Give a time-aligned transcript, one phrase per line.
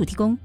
[0.00, 0.36] 署提供。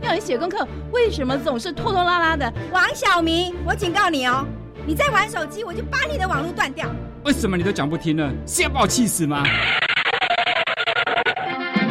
[0.00, 2.52] 要你写功课，为什么总是拖拖拉拉的？
[2.72, 4.46] 王小明，我警告你哦，
[4.86, 6.88] 你再玩手机，我就把你的网络断掉。
[7.24, 8.32] 为什么你都讲不听呢？
[8.46, 9.44] 是要把我气死吗？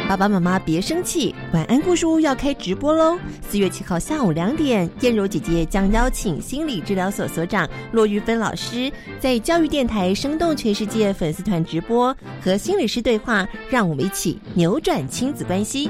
[0.07, 3.17] 爸爸妈妈别生气，晚安故事屋要开直播喽！
[3.49, 15.89] 四月七号下午两点，燕柔姐姐将邀请心理治疗所所长骆玉芬老师，在教育电台生动全世界粉丝团直播，和心理师对话，让我们一起扭转亲子关系。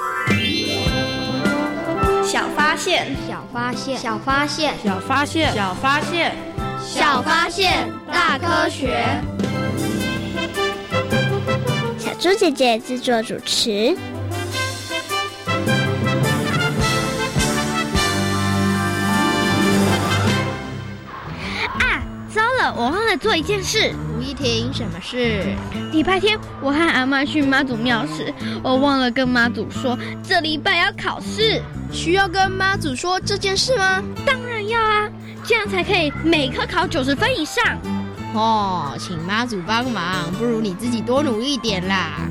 [2.31, 6.33] 小发现，小发现，小发现，小发现，小发现，
[6.81, 9.05] 小发现，大科学。
[11.99, 13.97] 小猪姐姐制作主持。
[23.15, 23.93] 做一件事。
[24.17, 25.43] 吴一婷，什么事？
[25.91, 28.33] 礼拜天我和阿妈去妈祖庙时，
[28.63, 31.61] 我忘了跟妈祖说这礼拜要考试。
[31.91, 34.01] 需要跟妈祖说这件事吗？
[34.25, 35.09] 当然要啊，
[35.43, 37.63] 这样才可以每科考九十分以上。
[38.33, 42.21] 哦，请妈祖帮忙，不如你自己多努力点啦。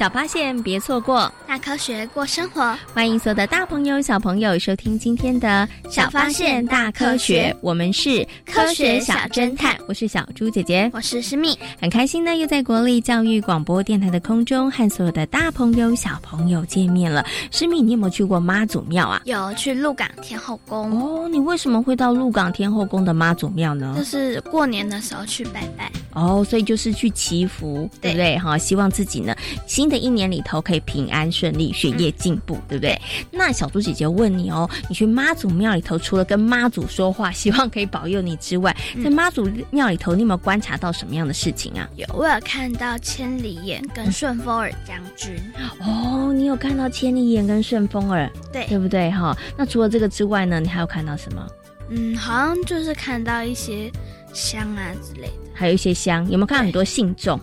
[0.00, 2.74] 小发现，别错过大科学过生活。
[2.94, 9.76] 欢迎所有的大朋友、小朋友收听今天的《小发现大科学》，我们是科学小侦探。
[9.86, 17.22] 我是小猪姐姐，我是诗蜜，很开心呢，又在国立教育广播电台的空中和所有的大朋友、小朋友见面了。
[17.50, 19.20] 诗蜜，你有没有去过妈祖庙啊？
[19.26, 20.98] 有，去鹿港天后宫。
[20.98, 23.94] 哦，你为什么会到鹿港天后宫的妈祖庙呢？
[23.98, 25.92] 就是过年的时候去拜拜。
[26.14, 28.38] 哦，所以就是去祈福，对不对？
[28.38, 29.36] 哈，希望自己呢
[29.66, 32.98] 新的一年里头可以平安顺利，学业进步，对不对？
[33.30, 41.88] 那小猪姐姐问你哦，你去妈祖庙里头，除了跟妈祖说话， 希望可以保佑你之外，在妈祖庙里头，你有没有观察到什么样的事情啊？
[41.96, 45.36] 有，我有看到千里眼跟顺风耳将军。
[45.80, 49.10] 哦，你有看到千里眼跟顺风耳，对，对不对？
[49.10, 51.46] 哈，那除了这个之外呢，你还有看到什么？
[51.90, 53.90] 嗯，好像就是看到一些
[54.32, 55.50] 香啊之类的。
[55.52, 57.38] 还有一些香，有没有看到很多信众？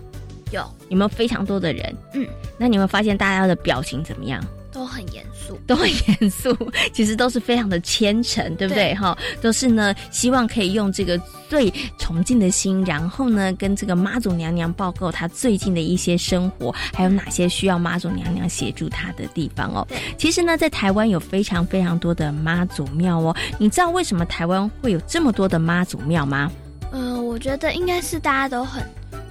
[0.51, 1.95] 有，有没有非常多的人？
[2.13, 2.27] 嗯，
[2.57, 4.43] 那你会发现大家的表情怎么样？
[4.69, 6.55] 都很严肃，都很严肃，
[6.93, 8.93] 其实都是非常的虔诚，对不对？
[8.93, 19.87] 哈，都是呢，希望可以用这个最崇敬的心，然后呢，跟这个妈祖娘娘报告她最近的一些生活，还有哪些需要妈祖娘娘协助她的地方哦。
[20.15, 23.35] 其实呢，在台湾有非常非常多的妈祖庙哦。
[23.57, 26.51] 你知道为什么台湾会有这么多的妈祖庙吗？
[26.91, 28.85] 呃，我觉得应该是大家都很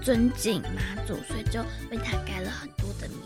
[0.06, 1.61] 尊敬妈祖，所以就
[1.91, 3.08] 为她盖了很多的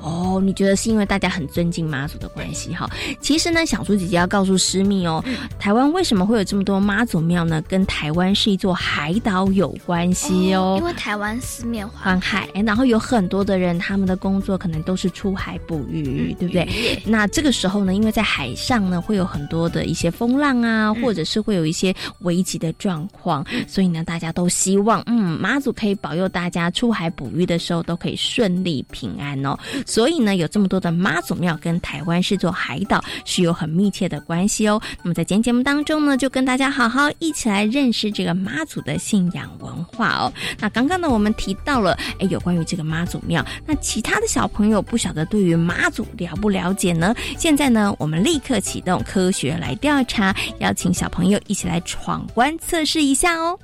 [0.00, 2.88] 哦，你觉得是因为大家很尊敬妈祖的关系哈？
[3.20, 5.24] 其实呢，小猪姐姐要告诉师密哦，
[5.58, 7.62] 台湾为什么会有这么多妈祖庙呢？
[7.68, 10.76] 跟台湾是一座海岛有关系哦。
[10.78, 17.02] 因为台湾四面环海，然后有很多的人，他们的工作可能都是出海捕鱼，对不对？
[17.04, 29.58] 那这个时候呢，因为在海上呢，会有很多的一些风浪啊，或者是会有一些危急的状况，所以呢，大家都希望，嗯，妈祖可以保佑大家出海捕鱼的时候都可以顺利平安哦。
[29.86, 34.80] 所以呢，有这么多的妈祖庙跟台湾是座海岛是有很密切的关系哦。
[35.02, 40.32] 那么在今天节目当中呢，就跟大家好好一起来认识这个妈祖的信仰文化哦。
[40.58, 47.14] 那刚刚呢，我们提到了哎，有关于这个妈祖庙，那其他的小朋友不晓得对于妈祖了不了解呢？
[47.38, 53.58] 现在呢，我们立刻启动科学来调查，邀请小朋友一起来闯关测试一下哦。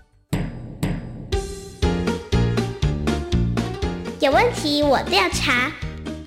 [4.21, 5.71] 有问题我调查。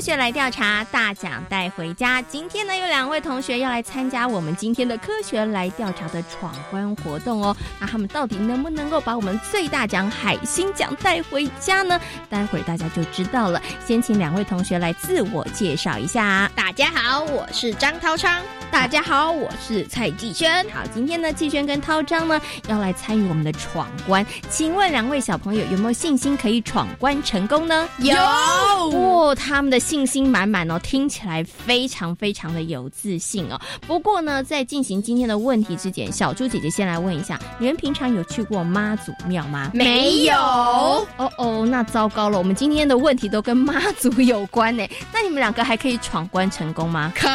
[0.00, 2.22] 学来调查，大奖带回家。
[2.22, 7.54] 今天呢，有两位同学要来参加我们今天的科学来调查的闯关活动哦。
[7.78, 12.00] 那他们到底能不能够把我们最大奖海星奖带回家呢？
[12.30, 13.60] 待会儿大家就知道了。
[13.84, 16.50] 先请两位同学来自我介绍一下。
[16.54, 18.42] 大家好，我是张涛昌。
[18.70, 20.64] 大家好，我是蔡继轩。
[20.70, 24.24] 好，今天呢，继轩跟涛章呢要来参与我们的闯关。
[24.48, 27.86] 请问两位小朋友有没有信心可以闯关成功呢？
[27.98, 29.78] 有哦，他们的。
[29.90, 33.60] 信心满满哦，听起来非常非常的有自信哦。
[33.88, 39.72] 不过呢，在进行今天的问题之前，小猪姐姐先来问一下：你们平常有去过妈祖庙吗？
[39.74, 40.36] 没有。
[40.36, 41.04] 哦
[41.36, 44.86] 哦，那糟糕了，我们今天的问题都跟妈祖有关呢。
[45.12, 47.12] 那你们两个还可以闯关成功吗？
[47.16, 47.26] 可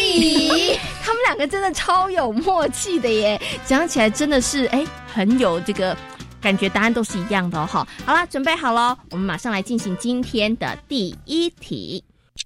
[0.00, 0.78] 以。
[1.02, 5.96] 他们两个真的超有默契的耶，讲起来真的是哎，很有这个。
[6.44, 12.04] 感觉答案都是一样的哦，好，好了，准备好了，我们马上来进行今天的第一题。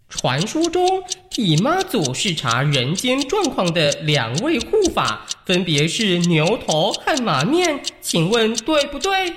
[0.08, 9.34] 传说中替妈祖视察人间状况的两位护法，分别是牛头和马面，请问对不对？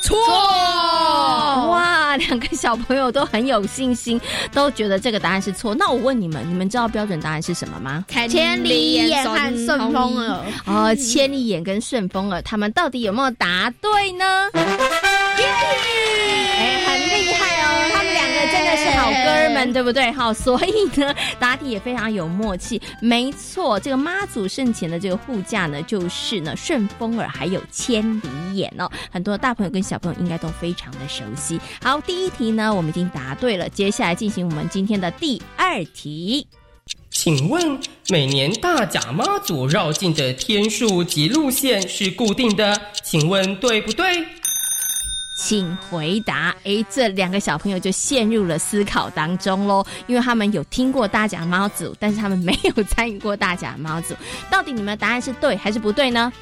[0.00, 0.16] 错
[1.70, 2.16] 哇！
[2.16, 4.20] 两个小朋友都很有信心，
[4.52, 5.72] 都觉得这个答案是错。
[5.74, 8.04] 那我问你们，你们知道标准答案是什么吗？
[8.08, 10.40] 千里眼和顺风耳。
[10.66, 14.48] 哦，千里眼跟顺风耳，他们到底有没有答对呢？
[14.54, 14.64] 哎，
[16.86, 17.90] 很厉害哦！
[17.94, 18.12] 他们
[18.68, 20.10] 的是好哥们，对不对？
[20.12, 22.80] 好，所以呢，答题也非常有默契。
[23.00, 28.90] 没错，这个妈祖圣前的这个护驾呢，就是呢顺风耳还有千里眼哦。
[29.10, 31.58] 很多大朋友跟小朋友应该都非常的熟悉。
[31.82, 33.68] 好，第一题呢，我们已经答对了。
[33.68, 36.46] 接下来进行我们今天的第二题，
[37.10, 37.78] 请问
[38.08, 44.24] 每年大甲妈祖绕境的天数及路线是固定的，请问对不对？
[45.38, 46.52] 请回答。
[46.64, 54.14] 哎，这两个小朋友就陷入了思考当中喽，因为他们有听过大甲猫组，但是他们没有参与过大甲猫组。
[54.50, 56.32] 到底你们的答案是对还是不对呢？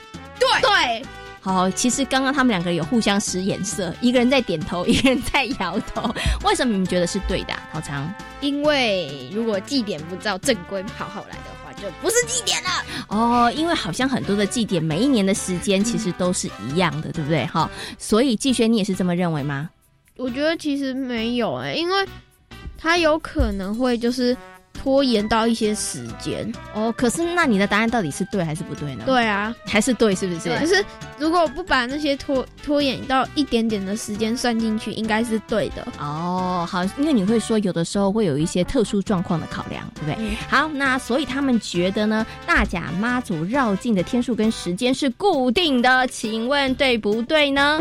[0.40, 1.06] 对对。
[1.42, 6.10] 好，其实刚刚他们两个有互相使眼色，一个人在点头， 一个人在摇头。
[6.42, 7.52] 为什么你们觉得是对的？
[7.72, 8.12] 陶长？
[8.40, 11.55] 因为如果祭典不照正规跑好来的。
[11.76, 12.68] 就不是祭典了
[13.09, 17.45] 哦，因为好像很多的祭典每一年的时间其实都是一样的，对不对？
[17.47, 19.71] 哈，所以季轩，你也是这么认为吗？
[20.16, 22.06] 我觉得其实没有哎，因为
[22.78, 24.37] 他有可能会就是。
[24.76, 29.04] 拖延到一些时间哦，可是那你的答案到底是对还是不对呢？
[29.06, 30.61] 对啊，还是对，是不是？
[30.61, 30.85] 就是
[31.18, 36.66] 如果不把那些拖拖延到一点点的时间算进去，应该是对的哦。
[36.71, 40.37] 好，因为你会说有的时候会有一些特殊状况的考量，对不对？
[40.49, 47.80] 好，那所以他们觉得呢，大甲妈祖绕境的天数跟时间是固定的，请问对不对呢？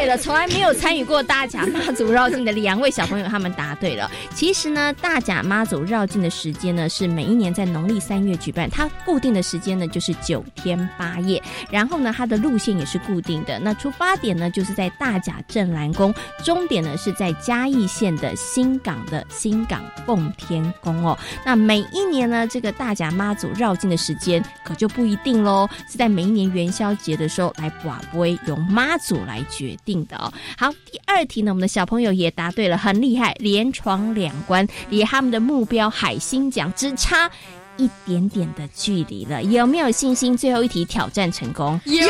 [0.00, 4.10] 对了，从来没有参与过大甲妈祖绕境的两位小朋友，他们答对了。
[4.34, 13.58] 其实呢，大甲妈祖绕境的时间呢是每一年在农历三月举办，它固定的时间呢就是九天八夜，然后呢它的路线也是固定的。
[13.58, 21.18] 那出发点呢就是在大甲镇澜宫，终点呢是在嘉义县的新港的新港奉天宫哦。
[21.44, 30.32] 那每一年呢，这个大甲妈祖绕境的时间可就不一定喽，是在每一年元宵节的时候来把杯，由妈祖来决定的哦。
[30.56, 37.30] 好，第二题呢，我们的小朋友也答对了，很厉害，连闯两关，离他们的目标海星奖只差
[37.76, 39.42] 一点点的距离了。
[39.42, 40.36] 有没有信心？
[40.36, 41.80] 最后一题挑战成功？
[41.84, 42.08] 有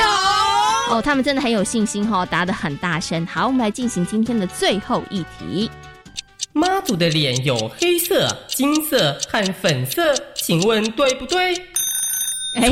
[0.90, 3.24] 哦，他们真的很有信心哈，答得很大声。
[3.26, 5.70] 好，我们来进行今天的最后一题。
[6.52, 11.54] 妈祖的脸有黑色、金色和粉色，请问对不对？
[12.56, 12.68] 哎，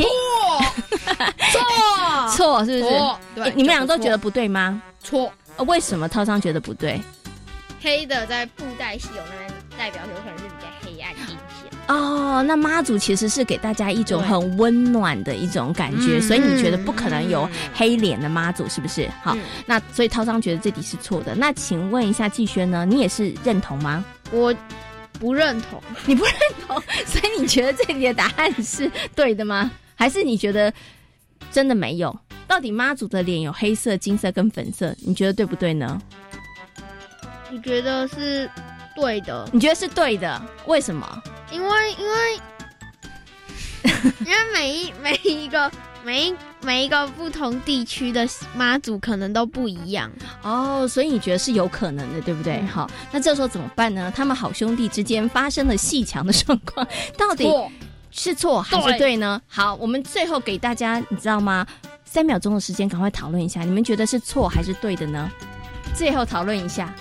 [1.53, 2.95] 错 错是不是？
[3.35, 4.81] 对，你们两个都觉得不对吗？
[5.03, 5.31] 错。
[5.67, 7.01] 为什么涛商觉得不对？
[7.81, 11.69] 黑的在布袋戏有那边代表有可能是比较黑暗阴险。
[11.87, 19.09] 哦，那妈祖其实是给大家一种很温暖的一种感觉，所以你觉得不可能有黑脸的妈祖，是不是？
[19.23, 21.33] 好，那所以涛商觉得这题是错的。
[21.35, 22.85] 那请问一下季轩呢？
[22.85, 24.03] 你也是认同吗？
[24.31, 24.53] 我
[25.13, 26.33] 不认同，你不认
[26.67, 29.71] 同，所以你觉得这里的答案是对的吗？
[29.95, 30.71] 还是你觉得
[31.51, 32.17] 真的没有？
[32.47, 36.01] 到底妈祖的脸有黑色、金色跟粉色，你觉得对不对呢？
[37.51, 38.49] 我觉得是
[38.95, 39.47] 对的。
[39.53, 40.41] 你觉得是对的？
[40.65, 41.23] 为什么？
[41.51, 42.39] 因为因为
[44.21, 45.71] 因为每一每一个
[46.03, 52.61] 每一每一个不同地区的妈祖可能都不一样哦，所以你觉得是有可能的，对不对？
[52.63, 54.11] 好，那这时候怎么办呢？
[54.15, 57.47] 他们好兄弟之间发生了戏强的状况，到底
[58.11, 59.41] 是错还是对呢？
[59.47, 61.65] 好，我们最后给大家，你知道吗？
[62.05, 65.29] 三秒钟的时间，赶快讨论一下，你们觉得是错还是对的呢？
[65.93, 66.93] 最后讨论一下。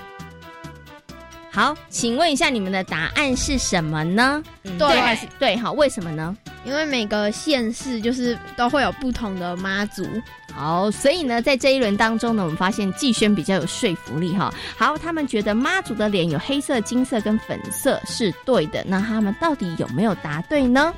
[1.59, 4.41] 好，请问一下你们的答案是什么呢？
[4.79, 5.57] 对还是对？
[5.57, 6.37] 好，为什么呢？
[6.65, 10.07] 因为每个县市就是都会有不同的妈祖。
[10.55, 14.55] 好，所以呢，在这一轮当中呢，我们发现季轩比较有说服力哈。
[14.77, 20.95] 好，他们觉得妈祖的脸有黑色、金色跟粉色是对的，那他们到底有没有答对呢？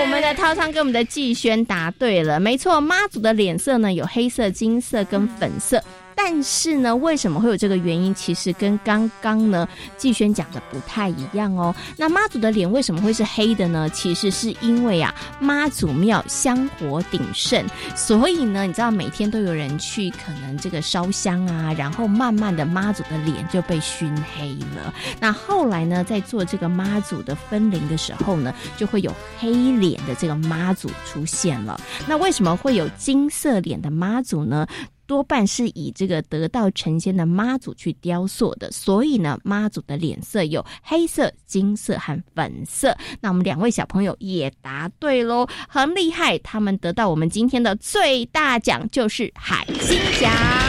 [0.00, 5.82] 我们的涛昌跟我们的季轩答对了，没错，妈祖的脸色呢有黑色、金色跟粉色。
[6.20, 8.12] 但是呢，为什么会有这个原因？
[8.12, 11.72] 其实跟刚刚呢季轩讲的不太一样哦。
[11.96, 13.88] 那妈祖的脸为什么会是黑的呢？
[13.90, 24.92] 其实是因为啊，妈祖庙香火鼎盛，所以呢，你知道每天都有人去，可能这个烧香啊，然后慢慢的妈祖的脸就被熏黑了。
[25.20, 31.80] 那后来呢，在做这个妈祖的分灵的时候呢，就会有黑脸的这个妈祖出现了。
[32.08, 34.66] 那为什么会有金色脸的妈祖呢？
[35.08, 42.94] 多半是以这个得道成仙的妈祖去雕塑的，所以呢，妈祖的脸色有黑色、金色和粉色。
[43.22, 46.36] 那我们两位小朋友也答对喽，很厉害！
[46.40, 50.67] 他们得到我们今天的最大奖，就是海星奖。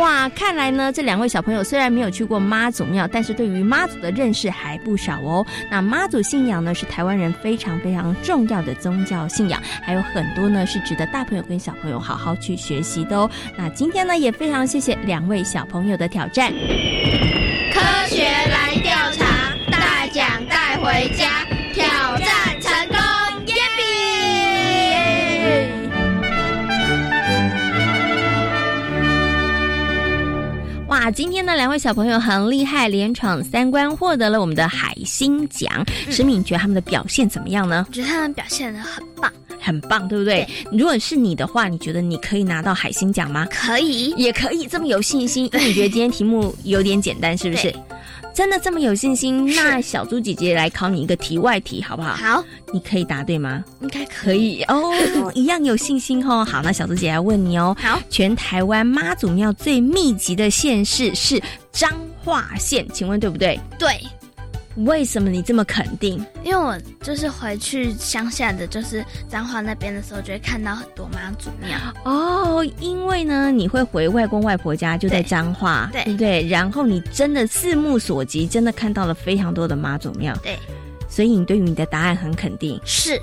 [0.00, 5.46] 哇，看来呢，这两位小朋友虽然没有去过妈祖庙，但是对于妈祖的认识还不少哦。
[5.70, 13.30] 那妈祖信仰呢，是台湾人非常非常重要的宗教信仰，还有很多呢是值得大朋友跟小朋友好好去学习的哦。
[13.58, 16.50] 那今天呢，也非常谢谢两位小朋友的挑战。
[31.10, 35.84] 哇，今天呢，两位小朋友很厉害，连闯三关，获得了我们的海星奖。
[36.08, 37.84] 石敏觉得他们的表现怎么样呢？
[37.88, 40.48] 我觉得他们表现的很棒，很棒，对不对？
[40.70, 43.44] 如果是你的话，你觉得你可以拿到海星奖吗？
[43.50, 45.50] 可以，也可以，这么有信心？
[45.52, 47.74] 因为你觉得今天题目有点简单，是不是？
[48.34, 49.46] 真的这么有信心？
[49.54, 52.14] 那小猪姐姐来考你一个题外题，好不好？
[52.14, 53.62] 好，你可以答对吗？
[53.80, 54.92] 应该可以哦，
[55.34, 56.44] 一样有信心哦。
[56.44, 57.76] 好，那小猪姐姐来问你哦。
[57.80, 61.90] 好，全台湾妈祖庙最密集的县市是彰
[62.24, 63.58] 化县，请问对不对？
[63.78, 63.88] 对。
[64.84, 66.24] 为什么你这么肯定？
[66.42, 72.64] 因为我就是回去乡下的，就是彰化那边的时候，就会看到很多妈祖庙哦。
[72.78, 76.46] 因为呢，你会回外公外婆家，就在彰化，对不对？
[76.46, 80.58] 然后你真的四目所及，真的看到了非常多的妈祖庙，对。
[81.08, 83.20] 所以你对于你的答案很肯定，是。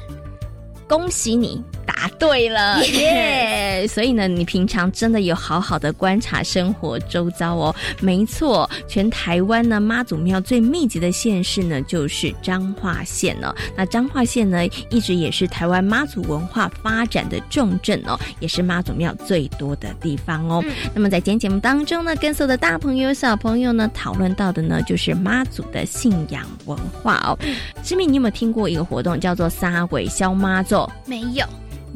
[0.88, 1.62] 恭喜你
[1.98, 3.88] 答答对了， 耶！
[3.88, 7.76] 所以呢，你平常真的有好好的观察生活周遭哦。
[8.00, 13.54] 没错，全台湾呢妈祖庙最密集的县市呢就是彰化县哦。
[13.76, 20.64] 那彰化县呢一直也是台湾妈祖文化发展的重镇哦，也是妈祖庙最多的地方哦。
[20.94, 27.38] 那么在今天节目当中呢，跟所有的大朋友小朋友呢讨论到的呢就是妈祖的信仰文化哦。
[27.84, 30.88] 知敏，你有没有听过一个活动叫做撒鬼消妈祖？
[31.06, 31.44] 没有。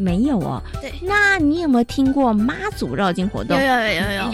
[0.01, 0.61] 没有哦。
[0.81, 3.55] 对，那你有没有听过妈祖绕境活动？
[3.57, 4.29] 有有有有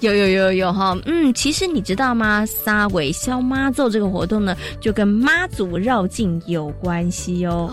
[0.00, 0.96] 有有有有有有有哈。
[1.06, 2.44] 嗯，其实你知道吗？
[2.46, 7.46] 撒尾消妈咒这个活动呢，就跟妈祖绕境有关系。
[7.46, 7.70] 哦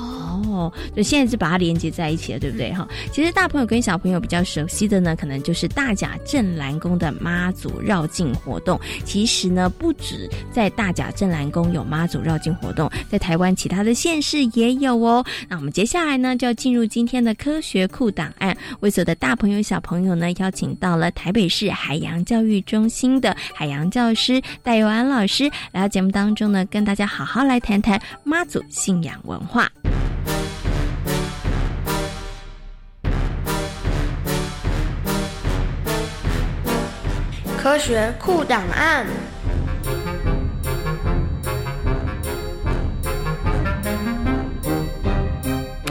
[0.53, 2.87] 哦就现在是把它连接在一起了，对不对哈？
[3.11, 8.79] 其实大朋友跟小朋友比较熟悉的呢，可能就是大甲镇澜宫的妈祖绕境活动。
[9.03, 15.25] 其实呢，不止在大甲镇澜宫有妈祖绕境活动，在台湾其他的县市也有哦。
[15.47, 16.35] 那我们接下来呢？
[16.35, 29.71] 就要进入今天的科学库档案，为所的大朋友小朋友呢，邀请到了台北市海洋教育中心的海洋教师戴佑安老师来到节目当中呢，跟大家好好来谈谈妈祖信仰文化。
[37.63, 39.07] 科学酷档案。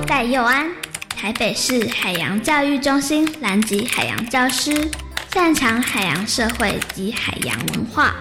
[0.06, 0.70] 戴佑安，
[1.16, 4.90] 台北市海洋教育中心南极海洋教师，
[5.32, 8.14] 擅长海洋社会及海洋文化。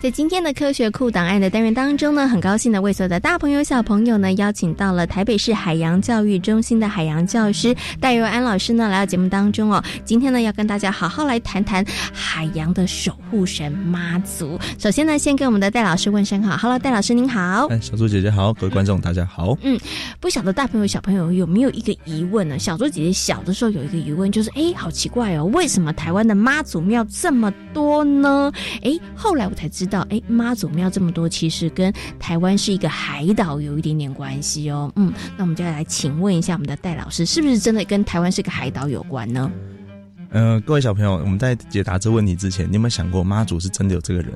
[0.00, 9.84] 在今天的科学库档案的单元当中呢，很高兴的为所有的大朋友小朋友呢邀请到了台北市海洋教育中心的海洋教师戴佑安老师呢来到节目当中哦。
[10.02, 14.58] 今天呢要跟大家好好来谈谈海洋的守护神妈祖。
[14.78, 17.66] 首先呢，先跟我们的戴老师问声好，Hello，戴老师您好。
[17.66, 19.54] 哎，小猪姐姐好，各位观众大家好。
[19.60, 19.78] 嗯，
[20.18, 22.58] 不晓得大朋友小朋友有没有一个疑问呢？
[22.58, 28.50] 小猪姐姐小的时候有一个疑问，就是哎，好奇怪哦，为什么台湾的妈祖庙这么多呢？
[28.82, 29.89] 哎，后来我才知。
[29.90, 34.90] 到哎，妈祖庙这么多，其实跟台湾是一个海岛有一点点关系哦。
[34.94, 39.50] 嗯，那我们就要来请问一下我们的戴老师，是不是真的跟台湾是个海岛有关呢？
[40.30, 44.32] 呃，各位小朋友，我们在解答这问题之前，你有没有想过妈祖是真的有这个人？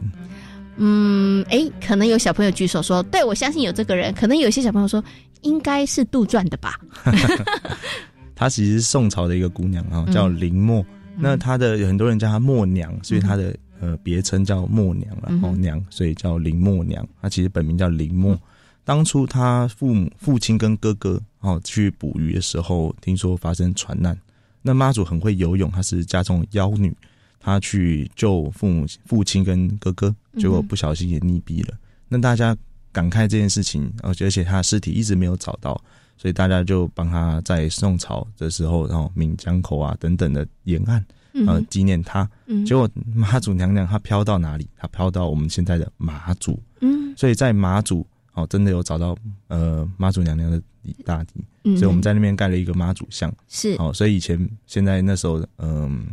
[0.77, 4.13] 嗯，哎，可能有小朋友举手说，对我相信有这个人。
[4.13, 5.03] 可能有些小朋友说，
[5.43, 6.81] 应该是杜撰的吧。
[8.35, 10.85] 她其实是宋朝的一个姑娘啊，叫林默。
[11.17, 13.55] 那她的很多人叫她默娘，所以她的。
[13.85, 17.07] 呃，别称叫默娘了，哦娘，所以叫林默娘。
[17.21, 18.39] 她其实本名叫林默。
[18.83, 24.19] 当初她父母、父亲跟哥哥哦去捕鱼的时候，听说发生船难。
[24.63, 26.97] 那妈祖很会游泳，她是家中妖女，
[27.39, 31.77] 她去救父母、父亲跟哥哥，结果不小心也溺毙了。
[32.09, 32.57] 那大家
[32.91, 35.79] 感慨这件事情，而且而且她的尸体一直没有找到，
[36.17, 41.05] 所以大家就帮她在宋朝的时候，然后闽江口啊等等的沿岸。
[41.47, 42.29] 呃，纪念他，
[42.65, 44.69] 结果妈祖娘娘她飘到哪里？
[44.77, 49.17] 她飘到我们现在的马祖，嗯，所以在马祖哦，真的有找到
[49.49, 50.63] 呃妈祖娘娘的
[51.05, 53.75] 大地，所以我们在那边盖了一个妈祖像，是。
[53.81, 56.07] 哦，所以以前现在那时候嗯，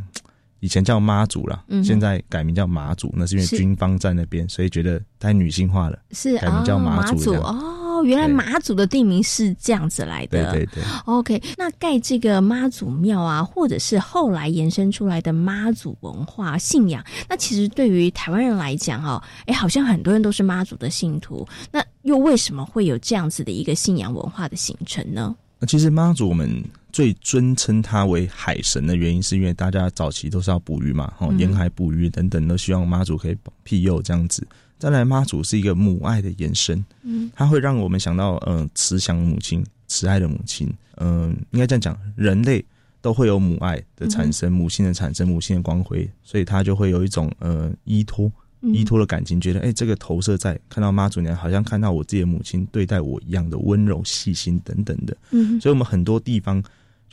[0.59, 7.77] 以前叫妈祖了，现在改名叫马祖，那是因为军方在那边，所以觉得太女性化了，是改名叫马祖哦。
[8.03, 10.51] 原来妈祖的地名是这样子来的。
[10.51, 10.83] 对对对。
[11.05, 21.47] OK，那盖这个妈祖庙啊，或者是后来延伸出来的妈祖文化信仰，那其实对于台湾人来讲，哈，哎，好像很多人都是妈祖的信徒。
[21.71, 25.35] 那又为什么会有这样子的一个信仰文化的形成呢？
[25.59, 34.45] 那其实妈祖我们最尊称他为海神的原因，是因为大家早期都是要捕鱼嘛，哦，沿海捕鱼等等，都希望妈祖可以庇佑这样子。
[34.81, 40.67] 再来，妈祖是一个母爱的延伸，嗯，它会让我们想到，嗯，慈祥母亲、慈爱的母亲，
[40.97, 42.65] 嗯，应该这样讲，人类
[42.99, 56.63] 都会有母爱的产生，母性的产生，母性的光辉，所以它就会有一种，呃，依托、依托的感情，觉得，哎，这个投射在看到妈祖娘，好像看到我自己的母亲对待我一样的温柔、细心等等的，嗯，所以我们很多地方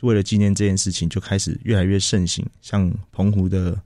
[0.01, 3.79] 为了纪念这件事情，就开始越来越盛行，像澎湖的。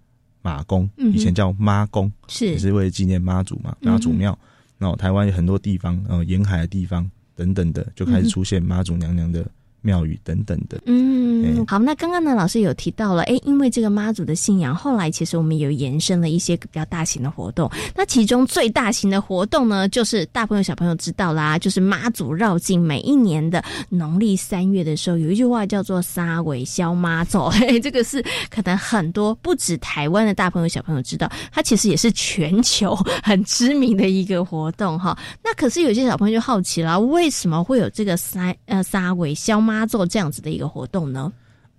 [0.43, 2.45] 马公以前叫妈公，是。
[2.45, 4.38] 也是为了纪念妈祖嘛，妈祖庙。
[4.77, 9.49] 然后台湾有很多地方，然后沿海的地方等等的，就开始出现妈祖娘娘的
[9.84, 10.82] 庙宇等等的。
[10.88, 17.69] 嗯，好，那刚刚呢，老师有提到了，哎，因为这个妈祖的信仰，后来其实我们有延伸了一些比较大型的活动。
[17.96, 22.82] 那其中最大型的活动呢，就是大朋友小朋友知道啦，就是妈祖绕境。
[22.82, 27.50] 每一年的农历三月的时候，有一句话叫做“杀尾消妈祖
[27.84, 32.93] ”，这个是可能很多不止台湾的大朋友小朋友知道，它其实也是全球
[33.24, 35.17] 很知名的一个活动哈。
[35.43, 41.31] 那可是有些小朋友就好奇了，为什么会有这个“杀呃杀尾消妈他做”这样子的一个活动呢？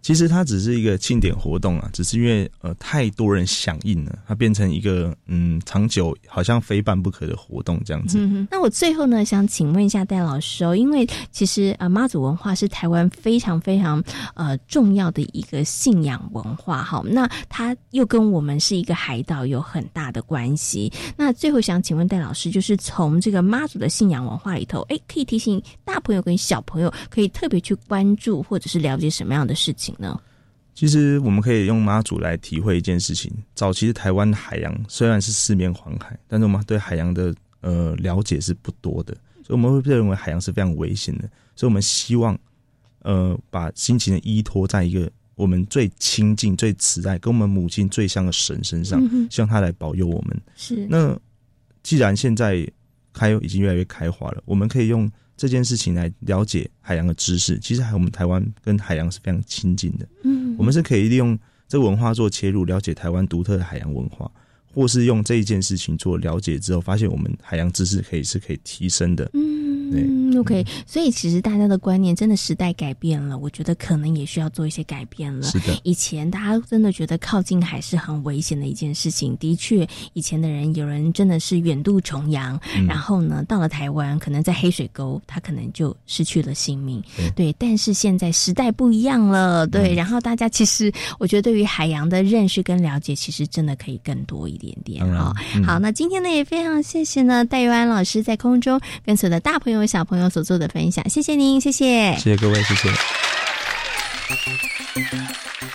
[0.05, 8.19] 其实它只是一个庆典活动啊，只是因为呃太多人响应了，它变成一个嗯长久好像非办不可的活动这样子。
[8.19, 20.93] 嗯那我最后呢想请问一下戴老师哦，因为其实呃妈祖文化是台湾非常非常呃重要的一个信仰文化哈，那它又跟我们是一个海岛有很大的关系。
[21.17, 29.94] 那最后想请问戴老师，就是从这个妈祖的信仰文化里头，哎，可以提醒大朋友跟小朋友可以特别去关注或者是了解什么样的事情？
[29.99, 30.21] 呢？
[30.75, 33.33] 其实我们可以用妈祖来体会一件事情。
[33.55, 41.31] 早期的台湾海洋虽然是四面环海，但是我们对海洋的呃了解是不多的，所以我们会认为海洋是非常危险的。
[41.55, 42.37] 所以我们希望
[43.03, 50.37] 呃把心情的依托在一个我们最亲近、最慈爱、跟我们母亲最像的神身上，希望他来保佑我们。
[50.57, 51.17] 是那
[51.85, 52.69] 既然现在
[53.13, 55.09] 开已经越来越开化了，我们可以用。
[55.37, 60.07] 这件事情来了解海洋的知识，其实还我们台湾跟海洋是非常亲近的。
[60.23, 64.31] 嗯，我们是可以利用这个文化做切入，了解台湾独特的海洋文化，
[64.73, 69.29] 或是用这一件事情做了解之后，发现我们海洋知识可以是可以提升的。
[69.35, 70.65] 嗯，对，OK。
[70.87, 75.43] 所以其实大家的观念真的时代改变了，我觉得可能也需要做一些改变了。
[75.43, 79.37] 是的，以前大家真的觉得靠近海是很危险的一件事情。
[79.39, 87.03] 的确，以前的人有人真的是远渡重洋，然后呢到了台湾，可能在黑水沟，他可能就失去了性命。
[87.35, 89.95] 对，但是现在时代不一样了，对。
[89.95, 95.33] 然后大家其实，我觉得对于海洋的认识跟了解，其实真的可以更多一点点啊。
[95.67, 102.89] 好，那今天呢也非常谢谢呢戴玉安老师在空中跟所有的大朋友小朋友所做的分享，谢谢您，谢谢，谢谢各位，谢谢。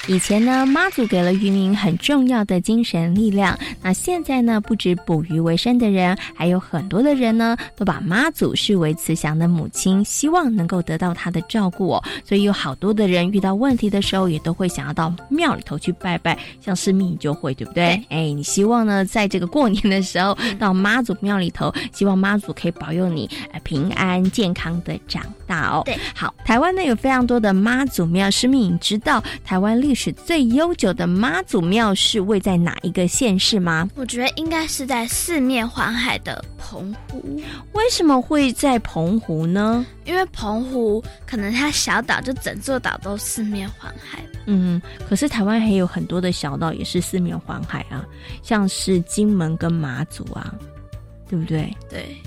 [0.07, 3.57] 以前呢，妈祖给了渔民很重要的精神力量。
[3.81, 12.03] 那现在呢，不止捕鱼为生的人，还有很多的人呢，都把妈祖视为慈祥的母亲，希望能够得到她的照顾哦。
[12.25, 16.37] 所以有好多的人遇到问题的时候，也都会想要到庙里头去拜拜。
[16.59, 18.01] 像是命就会，对不对？
[18.09, 23.29] 哎，你希望呢，在这个过年的时候到妈祖庙里头，希望妈祖可以保佑你
[23.63, 25.83] 平安健康的长大哦。
[25.85, 33.89] 对，好，台湾呢有非常多的妈祖庙，是你知道台湾历史最悠久的妈祖庙是位在哪一个县市吗？
[33.95, 37.41] 我觉得应该是在四面环海的澎湖。
[37.73, 39.85] 为什么会在澎湖呢？
[40.05, 44.19] 因为澎湖可能它小岛，就整座岛都四面环海。
[44.45, 48.05] 嗯，可是台湾还有很多的小岛也是四面环海啊，
[48.41, 50.53] 像是金门跟马祖啊，
[51.29, 51.71] 对不对？
[51.89, 52.17] 对。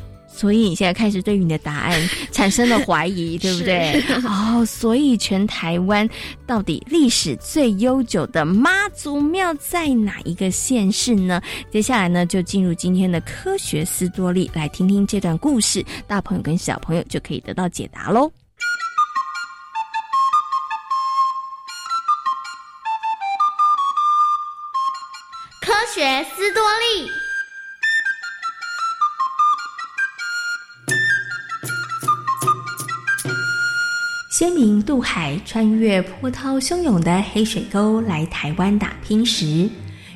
[0.42, 4.02] 所以你现在开始对于你的答案产生了怀疑， 对不对？
[4.26, 6.08] 哦，所以全台湾
[6.44, 11.40] 到底历史最悠久的妈祖庙在哪一个县市呢？
[11.70, 18.28] 接下来呢，就进入今天的科学斯多利，来听听这段故事，大朋友跟小朋友就可以得到解答喽。
[25.60, 27.21] 科学斯多利。
[34.42, 39.70] 先民渡海，穿越波涛汹涌的黑水沟来台湾打拼时，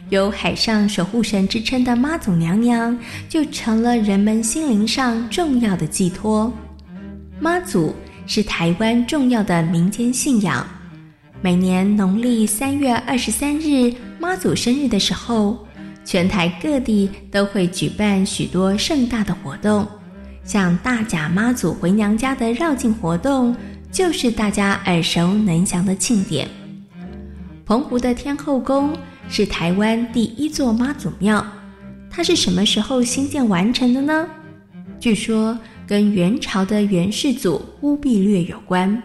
[0.08, 6.52] 有海上守护神之称的妈祖娘娘，就成了人们心灵上重要的寄托。
[7.38, 7.94] 妈祖
[8.26, 10.66] 是台湾重要的民间信仰。
[11.40, 15.56] 每年农历三月二十三日妈祖生日的时候，
[16.04, 19.86] 全台各地都会举办许多盛大的活动，
[20.42, 23.54] 像大甲妈祖回娘家的绕境活动。
[23.96, 26.46] 就是大家耳熟能详的庆典。
[27.64, 28.94] 澎湖的天后宫
[29.26, 31.42] 是台湾第一座妈祖庙，
[32.10, 34.28] 它是什么时候兴建完成的呢？
[35.00, 39.02] 据说跟元朝的元世祖忽必烈有关。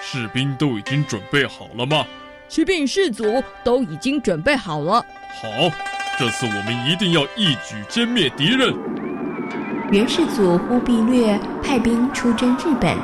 [0.00, 2.06] 士兵都已经准备好了吗？
[2.46, 5.04] 启禀世祖，都已经准备好了。
[5.42, 5.48] 好，
[6.16, 8.72] 这次我们一定要一举歼灭敌人。
[9.90, 12.96] 元世祖忽必烈派兵出征日本。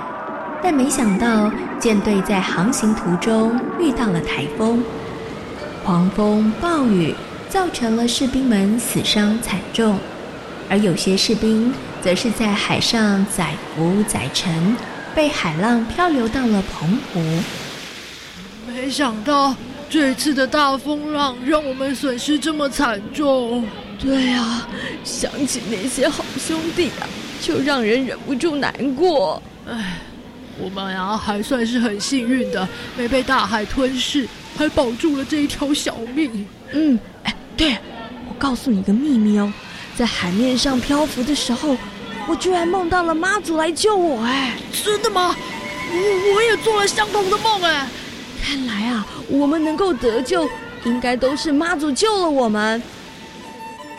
[0.62, 4.82] 但没想到，舰队在航行途中遇到了台风，
[5.84, 7.12] 狂风暴雨
[7.48, 9.98] 造成了士兵们死伤惨重，
[10.70, 14.76] 而有些士兵则是在海上载浮载沉，
[15.14, 17.20] 被海浪漂流到了澎湖。
[18.66, 19.54] 没想到
[19.90, 23.64] 这次的大风浪让我们损失这么惨重。
[23.98, 24.66] 对啊，
[25.02, 27.06] 想起那些好兄弟啊，
[27.40, 29.42] 就让人忍不住难过。
[29.68, 29.98] 唉，
[30.58, 36.46] 我们啊还算是很幸运的，没被大海吞噬，还保住了这一条小命。
[36.72, 37.76] 嗯，哎，对，
[38.28, 39.52] 我告诉你一个秘密哦，
[39.96, 41.76] 在海面上漂浮的时候，
[42.28, 44.22] 我居然梦到了妈祖来救我。
[44.22, 45.34] 哎，真的吗？
[45.94, 47.62] 我我也做了相同的梦。
[47.62, 47.88] 哎，
[48.42, 50.48] 看来啊，我们能够得救，
[50.84, 52.82] 应该都是妈祖救了我们。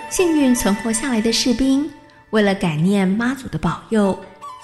[0.10, 1.90] 幸运存活下来的士兵，
[2.30, 4.20] 为了感念妈祖的保佑，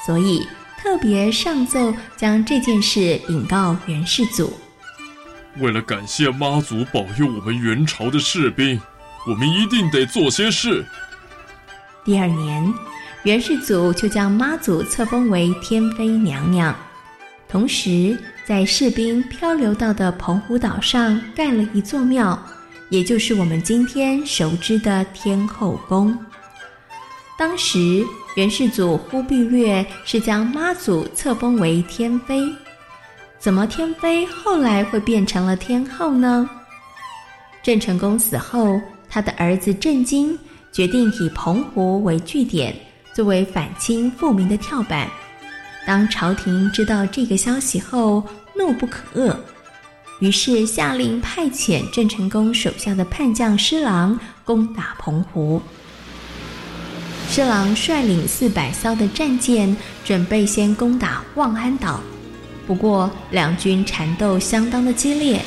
[0.06, 0.46] 所以
[0.82, 4.54] 特别上奏将这件事禀告元世祖。
[5.58, 8.80] 为了感谢妈祖保佑我们元朝的士兵，
[9.28, 10.86] 我们一定得做些事。
[12.06, 12.74] 第二年，
[13.24, 16.74] 元世祖就将妈祖册封为天妃娘娘，
[17.50, 22.42] 同时在士兵漂流到的澎湖岛上盖了一座庙。
[22.90, 26.18] 也就是我们今天熟知的天后宫。
[27.38, 28.04] 当时
[28.40, 32.42] 元世祖忽必烈是将妈祖册封为天妃，
[33.38, 36.50] 怎么天妃后来会变成了天后呢？
[37.62, 40.40] 郑成功死后，他的儿子郑经
[40.72, 42.74] 决定以澎湖为据点，
[43.14, 45.10] 作为反清复明的跳板。
[45.86, 48.24] 当朝廷知道这个消息后，
[48.56, 49.36] 怒不可遏。
[50.22, 55.62] 于是下令派遣郑成功手下的叛将施琅攻打澎湖。
[57.32, 62.02] 施琅率领四百艘的战舰，准备先攻打望安岛。
[62.66, 65.40] 不过两军缠斗相当的激烈，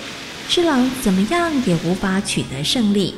[0.48, 3.14] 施琅怎么样也无法取得胜利。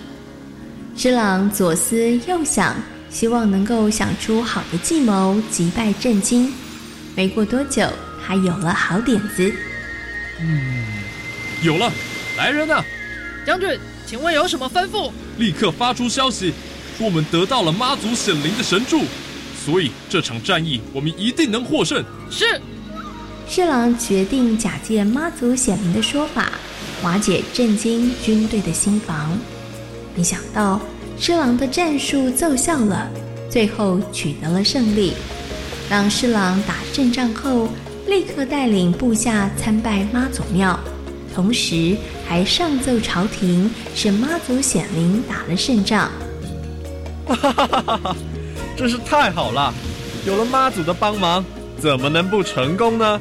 [0.97, 2.75] 施琅左思右想，
[3.11, 6.51] 希望能够想出好的计谋击败郑经。
[7.15, 7.87] 没过多久，
[8.27, 9.53] 他有了好点子。
[10.41, 10.87] 嗯。
[11.63, 11.93] 有了，
[12.39, 12.83] 来人呐！
[13.47, 15.13] 将军，请问有什么吩咐？
[15.39, 16.55] 立刻发出消息，说
[16.99, 19.03] 我们得到了妈祖显灵的神助，
[19.65, 22.05] 所以这场战役我们一定能获胜。
[22.31, 22.61] 是。
[23.47, 26.53] 侍郎决定假借妈祖显灵的说法，
[27.03, 29.37] 瓦解震惊军队的心防。
[30.17, 30.81] 没想到，
[31.19, 33.11] 侍郎的战术奏效了，
[33.51, 35.13] 最后取得了胜利。
[35.91, 37.69] 当侍郎打胜仗后，
[38.07, 40.79] 立刻带领部下参拜妈祖庙。
[41.35, 46.11] 同时还上奏朝廷，是妈祖显灵打了胜仗。
[47.27, 48.17] 哈哈哈哈哈！
[48.77, 49.73] 真是太好了，
[50.27, 51.45] 有了妈祖的帮忙，
[51.79, 53.21] 怎么能不成功呢？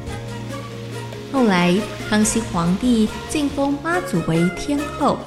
[1.32, 1.74] 后来
[2.08, 5.18] 康熙皇帝晋封妈祖为天后，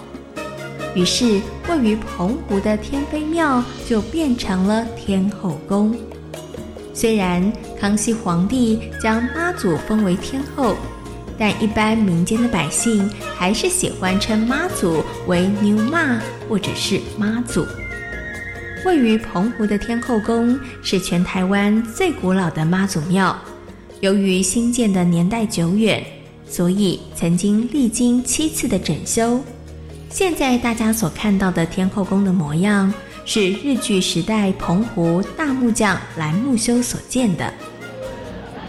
[0.95, 5.95] 于是位于澎湖的天妃庙就变成了天后宫。
[6.93, 10.75] 虽然康熙皇帝将妈祖封为天后。
[11.39, 17.63] 但一般民间的百姓还是喜欢称妈祖为牛妈或者是妈祖。
[18.85, 23.37] 位于澎湖的天后宫是全台湾最古老的妈祖庙，
[24.01, 26.03] 由于新建的年代久远，
[26.47, 29.41] 所以曾经历经七次的整修。
[30.09, 32.93] 现在大家所看到的天后宫的模样，
[33.25, 37.53] 是日据时代澎湖大木匠蓝木修所建的。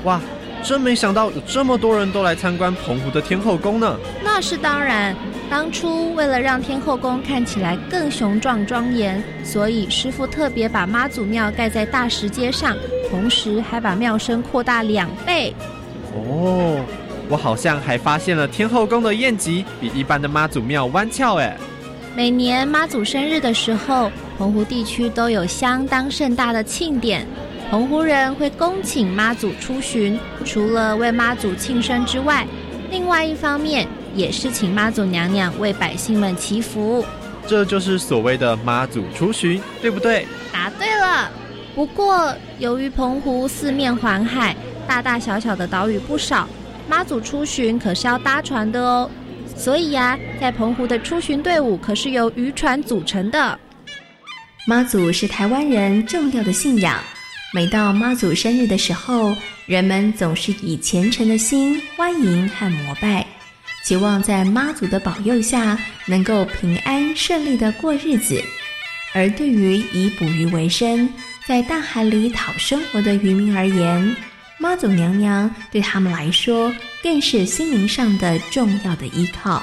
[0.05, 0.21] 哇！
[0.61, 3.97] 真没想到有这么多人都来参观澎湖的天后宫呢。
[4.25, 5.15] 那是当然，
[5.51, 12.77] 当初为了让天后宫看起来更雄壮庄严，所以师傅特别把妈祖庙盖在大石阶上，
[13.11, 15.55] 同时还把庙身扩大两倍。
[16.15, 16.85] 哦，
[17.31, 21.57] 我好像还发现了天后宫的宴席比一般的妈祖庙弯翘哎。
[22.15, 27.27] 每年妈祖生日的时候，澎湖地区都有相当盛大的庆典。
[27.71, 32.47] 澎湖人会恭请妈祖出巡，除了为妈祖庆生之外，
[32.91, 33.87] 另外一方面
[34.19, 37.07] 也是请妈祖娘娘为百姓们祈福。
[37.47, 40.27] 这就是所谓的妈祖出巡，对不对？
[40.53, 41.31] 答对了。
[41.75, 44.55] 不过，由于澎湖四面环海，
[44.87, 46.49] 大大小小的岛屿不少，
[46.89, 49.09] 妈祖出巡可是要搭船的哦。
[49.57, 53.59] 所以呀，在澎湖的出巡队伍可是由渔船组成的。
[54.67, 56.99] 妈祖是台湾人重要的信仰。
[57.55, 63.25] 每到妈祖生日的时候，人们总是以虔诚的心欢迎和膜拜，
[63.89, 68.39] 希望在妈祖的保佑下能够平安顺利的过日子。
[69.15, 71.09] 而对于以捕鱼为生，
[71.47, 74.15] 在大海里讨生活的渔民而言，
[74.59, 76.71] 妈祖娘娘对他们来说
[77.03, 79.63] 更是心灵上的重要的依靠。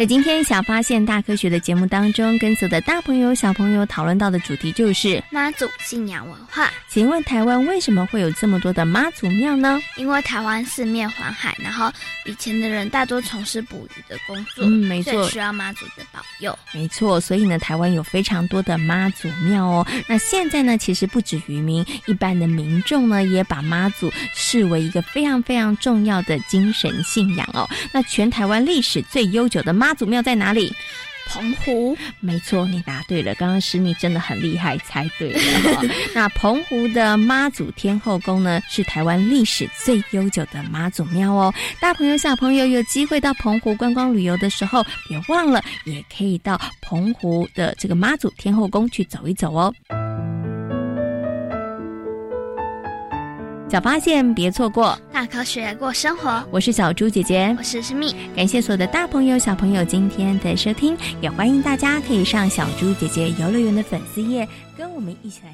[0.00, 6.70] 在今天小发现大科学的节目当中，跟所有的大朋友小朋友讨论到的主题就是妈祖信仰文化。
[6.88, 9.78] 请问台湾为什么会有这么多的妈祖庙呢？
[9.98, 11.92] 因为台湾四面环海，然后
[12.24, 16.58] 以前的人大多从事捕鱼的工作，嗯，没错，需要妈祖的保佑。
[16.72, 19.86] 没错，所以呢，台湾有非常多的妈祖庙哦。
[20.08, 27.68] 那现在呢，其实不止渔民，一般的民众呢，也把妈祖视为一个非常非常重要的精神信仰哦。
[27.92, 30.72] 那全台湾历史最悠久的妈祖庙在哪里？
[31.32, 33.32] 澎湖，没错，你答对了。
[33.36, 35.40] 刚刚诗密真的很厉害，猜对了。
[36.12, 41.54] 那澎湖的妈祖天后宫呢，是台湾历史最悠久的妈祖庙哦。
[41.80, 49.72] 大朋友小朋友有机会到澎湖观光旅游的时候，别忘了也可以到澎湖的这个妈祖天后宫去走一走哦。
[53.70, 56.44] 小发现，别错过大科学过生活。
[56.50, 58.12] 我是小猪姐姐，我是思密。
[58.34, 65.52] 感谢所有的大朋友、小朋友今天的收听，也欢迎大家可以上小猪姐姐游乐园的粉丝页，跟我们一起来。